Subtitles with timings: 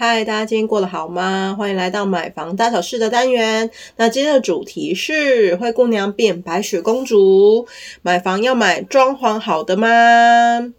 [0.00, 1.56] 嗨，大家今天过得好吗？
[1.58, 3.68] 欢迎来到买房大小事的单元。
[3.96, 7.66] 那今天的主题是灰姑娘变白雪公主，
[8.02, 10.72] 买房要买装潢好的吗？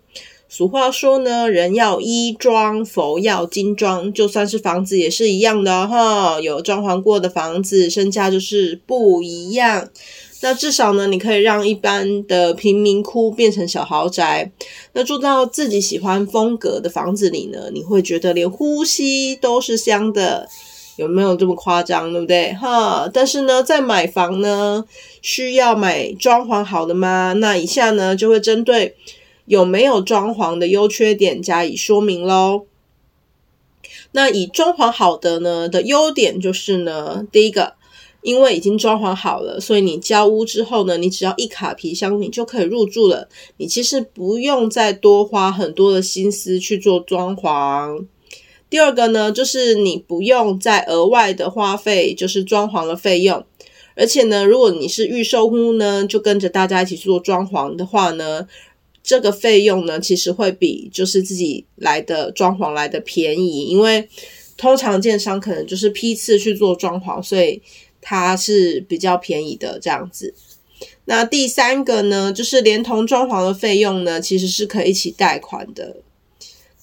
[0.47, 6.39] 俗话说呢，人要衣装，佛要金装，就算是房子也是一样的哈。
[6.39, 9.89] 有装潢过的房子，身价就是不一样。
[10.41, 14.49] 那至少呢，你可以让一般的贫民窟变成小豪宅。
[14.93, 20.47] 那住到自己喜欢风格的房子里呢，你会觉得连呼吸都是香的，
[20.95, 22.13] 有没有这么夸张？
[22.13, 22.53] 对不对？
[22.53, 24.85] 哈，但是呢，在买房呢，
[25.21, 27.33] 需要买装潢好的吗？
[27.33, 28.95] 那以下呢，就会针对
[29.43, 32.63] 有没有装潢的优缺点加以说明喽。
[34.13, 37.78] 那以装潢好的呢的优点就是呢，第一个。
[38.30, 43.27] 因为已经装潢好了，所以你交屋之后呢，你只要一卡皮箱，你就可以入住了。
[43.58, 48.05] 你其实不用再多花很多的心思去做装潢。
[48.69, 53.44] 第二个呢，就是你不用再额外的花费，就是装潢的费用。
[53.95, 58.47] 而且呢，如果你是预售屋呢，就跟着大家一起去做装潢的话呢，
[59.02, 64.07] 这个费用呢，其实会比就是自己来的装潢来的便宜，因为
[64.55, 67.59] 通常建商可能就是批次去做装潢，所以。
[68.02, 70.33] 它是比较便宜的这样子。
[71.05, 75.97] 那第三个呢，就是连同装潢的费用呢，其实是可以一起贷款的。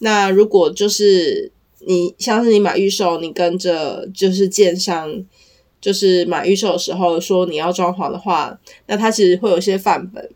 [0.00, 5.24] 那如果就是你像是你买预售，你跟着就是建商，
[5.80, 10.28] 就是买预售的时候说你要装潢的话，那它其实会有一些范本。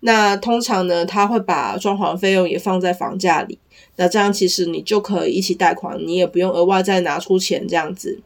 [0.00, 3.58] 那通常呢，他会把装潢费用也放在房价里。
[3.96, 8.18] 那这样其实你就可以一起贷款，你也不用额外再拿出钱这样子。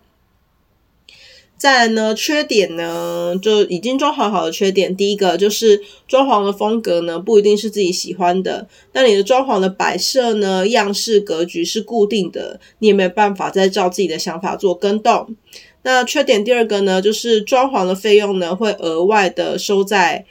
[1.57, 4.95] 再来呢，缺点呢，就已经装潢好的缺点。
[4.95, 8.67] 第一个就是装潢的风格呢，不一定是自己喜欢的。
[8.93, 15.35] 那你的装潢的摆设呢，样式格局是固定的，你也没有办法再照自己的想法做更动。
[15.83, 20.25] 那缺点第二个呢，就是装潢的费用呢，会额外的收在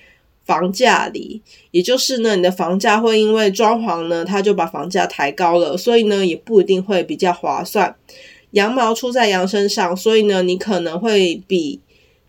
[0.45, 1.41] 房价里，
[1.71, 7.95] 也就是呢，你的房价会因为装潢呢，它就把房价抬高了，所以呢，也不一定会比较划算。
[8.53, 11.79] 羊毛出在羊身上，所以呢，你可能会比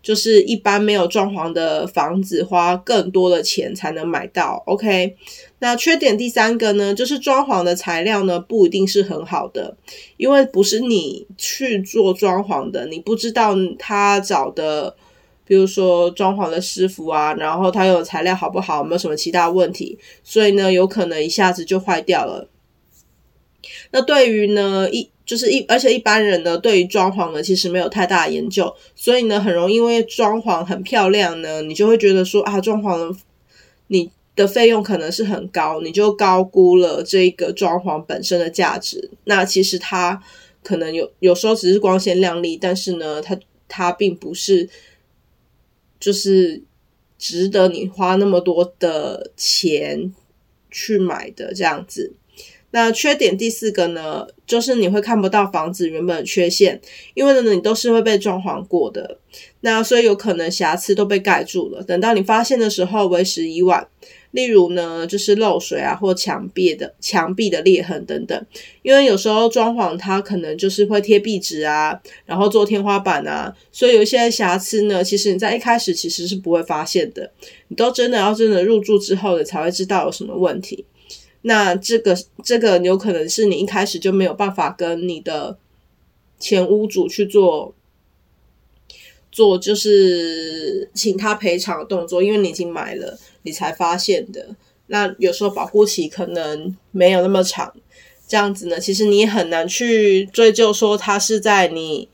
[0.03, 4.61] 就是一般没有装潢的房子花更多的钱才能买到。
[4.67, 5.15] OK，
[5.59, 9.75] 那缺点第三个呢，就是装潢的材料呢，不一定是很好的，
[10.17, 14.95] 因为不是你去做装潢的，你不知道他找的，
[15.43, 22.47] 比如说装潢的师傅啊，然后他用的材料好不好，有没有什么其他问题，所以呢，有可能一下子就坏掉了。
[23.91, 25.09] 那对于呢一。
[25.25, 33.17] 就是一，而且一般人呢，对于装潢呢，其实没有太大的研究，所以呢，很容易因为装潢很漂亮呢，你就会觉得说啊，装潢
[33.87, 39.09] 你的费用可能是很高，你就高估了这个装潢本身的价值。
[39.23, 40.21] 那其实它
[40.61, 43.35] 可能有有时候只是光鲜亮丽，但是呢，它
[43.67, 44.69] 它并不是
[45.99, 46.61] 就是
[47.17, 50.13] 值得你花那么多的钱
[50.69, 52.13] 去买的这样子。
[52.75, 56.81] 那缺点第四个呢，就是你会看不到房子原本的缺陷，
[57.13, 59.17] 因为呢，你都是会被装潢过的，
[59.61, 61.81] 那所以有可能瑕疵都被盖住了。
[61.81, 63.87] 等到你发现的时候，为时已晚。
[64.31, 68.45] 例如呢，就是漏水啊，或墙壁的墙壁的裂痕等等。
[68.81, 77.31] 因为有时候装潢它可能就是会贴壁纸啊，然后做天花板啊，所以有一些瑕疵呢，其实你在一开始其实是不会发现的。
[77.69, 80.83] 你都真的要真的入住之后，你才会知道有什么问题。
[81.47, 85.55] 那这个这个有可能是你一开始就没有办法跟你的
[86.39, 87.71] 前屋主去做
[89.31, 94.55] 做，就是请他赔偿的动作，因为你已经买了，你才发现的。
[94.87, 97.71] 那有时候保护期可能没有那么长，
[98.27, 102.09] 这样子呢，其实你很难去追究说他是在你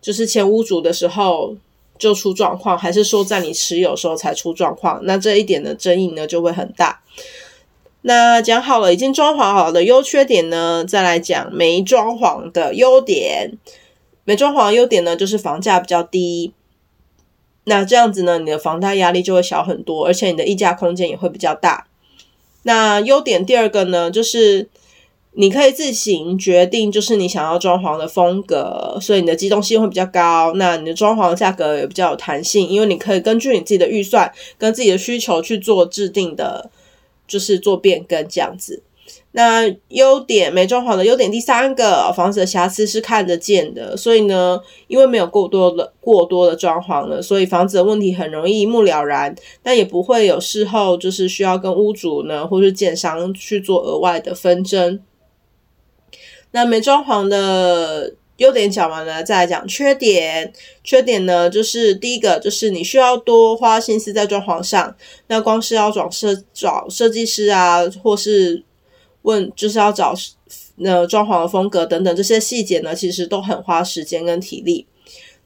[0.00, 1.56] 就是前屋主的时候
[1.98, 5.00] 就出状况，还是说在你持有时候才出状况。
[5.02, 7.02] 那这一点的争议呢就会很大。
[8.02, 13.52] 那讲好了，已经装潢好的优缺点呢，再来讲没装潢的优点。
[14.24, 16.52] 没装潢的优点呢，就是房价比较低。
[17.64, 21.86] 那这样子呢，你的房贷压力就会小很多，而且你的溢价空间也会比较大。
[22.62, 24.68] 那优点第二个呢，就是
[25.32, 30.52] 你可以自行决定，就是你想要装潢的风格，所以你的机动性会比较高。
[30.54, 36.70] 那你的装潢价格也比较有弹性，因为你可以根据你自己的预算跟自己的需求去做制定的，
[37.30, 38.82] 就是做变更这样子。
[39.32, 49.32] 那优点没装潢的优点第三个，房子的瑕疵是看得见的，所以呢，因为没有过多的过多的装潢了，所以房子的问题很容易一目了然，
[49.62, 55.00] 但也不会有事后就是需要跟屋主呢或是建商去做额外的纷争。
[56.50, 60.50] 那没装潢的优点讲完了，再来讲缺点。
[60.82, 64.96] 缺点呢，就是第一个就是你需要多花心思在装潢上，
[65.26, 68.64] 那光是要找设找设计师啊，或是
[69.22, 70.14] 问就是要找
[70.76, 74.86] 那装潢的风格等等这些细节呢，其实都很花时间跟体力。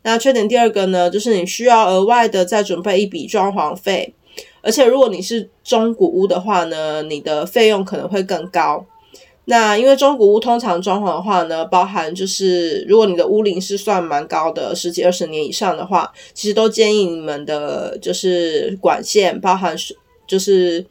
[0.03, 4.15] 那缺点第二个呢，就是你需要额外的再准备一笔装潢费，
[4.63, 8.87] 而且如果你是中古屋的话呢，你的费用可能会更高。
[9.47, 19.97] 那因为中古屋通常装潢的话呢，包含就是如果你的屋龄是算蛮高的，十几二十年以上的话，其实都建议你们的就是管线包含水
[20.27, 20.87] 就是。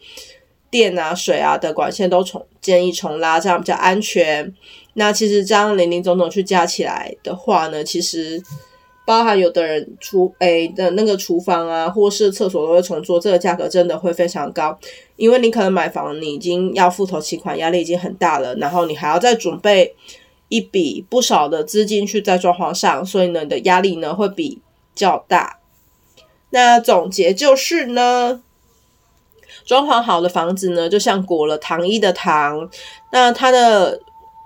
[0.74, 4.52] 电啊、水啊的管线都重建议重拉，这样比较安全。
[4.96, 8.42] 那其实这样林林总总去加起来的话呢，其实
[9.06, 14.76] 包含有的人厨诶、的那个厨房啊，或是厕所都会重做，这个价格真的会非常高。
[15.24, 19.96] 因为你可能买房，你已经要付头期款，压力已经很大了，然后你还要再准备
[20.50, 24.60] 一笔不少的资金去在装潢上，所以呢，你的压力呢会比
[24.94, 25.60] 较大。
[26.50, 28.44] 那总结就是呢。
[29.66, 32.70] 装潢好的房子呢，就像裹了糖衣的糖，
[33.14, 33.98] 那它的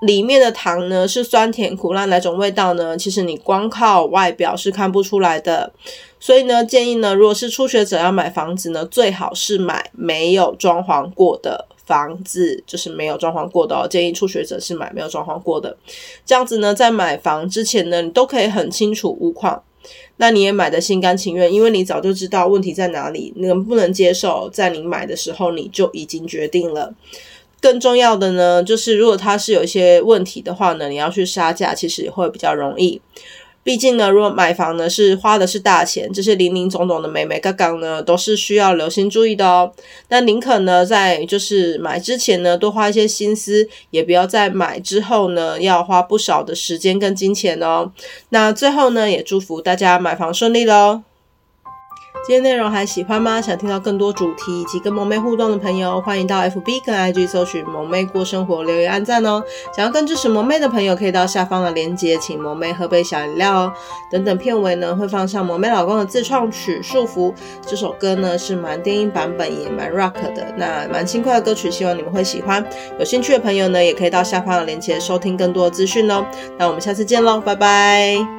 [0.01, 2.95] 里面的糖呢是酸甜苦辣哪种味道呢？
[2.97, 5.73] 其实你光靠外表是看不出来的。
[6.19, 13.87] 所以呢，建议呢，如果是初学者要买房子呢，最好是买没有装潢过的房子，就是没有装潢过的哦。
[13.87, 15.77] 建议初学者是买没有装潢过的，
[16.25, 19.63] 这样子呢，在买房之前呢，你都可以很清楚屋况。
[20.17, 26.93] 那你也买的心甘情愿，因为你早就知道问题在哪里，能不能接受，在你买的时候你就已经决定了。
[27.59, 33.01] 更重要的呢，就是如果它是有一些问题的话呢，你要去杀价，其实也会比较容易。
[33.63, 39.73] 毕竟呢，如果买房呢是花的是大钱，这些林林总总的美眉角角呢，都是需要留心注意的哦。
[40.07, 47.91] 那宁可呢，在就是买之前呢，多花一些心思，也不要在买之后呢，要花不少的时间跟金钱哦。
[48.29, 51.01] 那最后呢，也祝福大家买房顺利喽。
[52.25, 53.41] 今天内容还喜欢吗？
[53.41, 59.41] 想听到更多主题以及跟萌妹互动的朋友，欢迎到 FB 跟 IG 搜寻“萌妹过生活”，留言按赞哦。
[59.73, 63.73] 想要更支持萌妹的朋友，可以到下方的链接，请萌妹喝杯小饮料哦。
[64.11, 67.31] 等等片尾呢，会放上萌妹老公的自创曲《束缚》。
[67.65, 72.65] 这首歌呢是蛮电音版本，也蛮 rock 的，那蛮轻快的歌曲，希望你们会喜欢。
[72.99, 76.25] 有兴趣的朋友呢，也可以到下方的链接收听更多的资讯哦。
[76.57, 78.36] 那我们下次见喽，拜拜。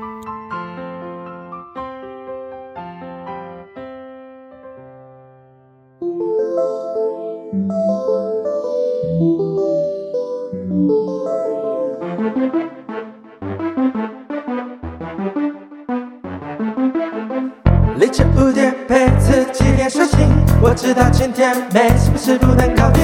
[20.89, 23.03] 我知道今天没什么事不能搞定。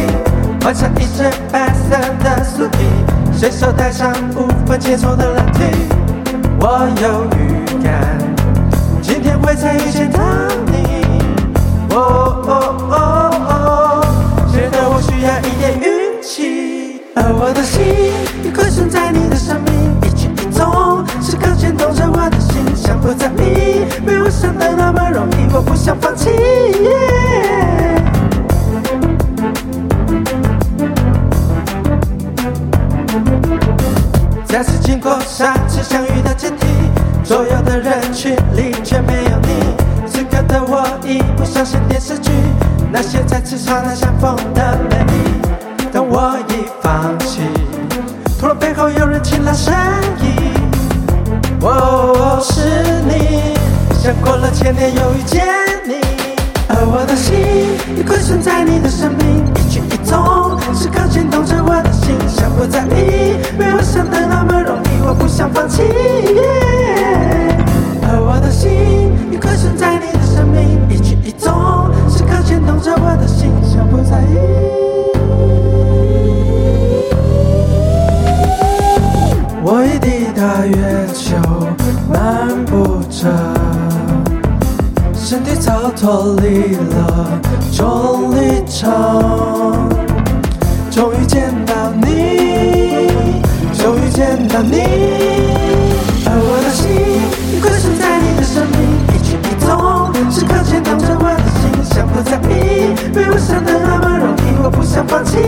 [0.63, 1.91] 换上一身白色
[2.25, 5.67] 的素衣，随手带上五分切磋的冷静。
[6.59, 8.19] 我有预感，
[9.03, 10.19] 今天会再遇见到
[10.65, 11.05] 你。
[11.95, 12.97] 哦哦哦
[13.51, 14.03] 哦，
[14.51, 17.85] 觉得我需要一点运气，而我的心
[18.43, 26.31] 已归顺在你的生命，一举一动时刻牵动着我的心，想不在你，没我想的那么容易，我不想放弃。
[34.55, 36.65] 再次经过上次相遇的阶梯，
[37.25, 40.07] 左右的人群里却没有你。
[40.07, 42.31] 此刻的我已不相信电视剧，
[42.93, 47.41] 那些再次刹那相逢的美丽，当我已放弃，
[48.39, 49.75] 突然背后有人轻拉声
[50.23, 50.55] 音，
[51.63, 52.61] 哦，是
[53.09, 53.57] 你，
[54.01, 55.45] 像过了千年又遇见
[55.85, 55.95] 你，
[56.69, 57.35] 而我的心
[57.99, 63.04] 已归顺在你的生命，一举一动时刻牵动着我的心，想不在意，
[85.97, 87.41] 脱离了
[87.73, 88.93] 重力场，
[90.91, 93.09] 终于见到你，
[93.73, 94.83] 终于见到你。
[96.27, 96.83] 而我的心，
[97.63, 98.77] 困守在你的生命。
[99.15, 101.63] 一举一动，时刻牵动着我的心。
[101.85, 104.63] 想不在意，被我想的那么容易。
[104.63, 105.39] 我不想放弃。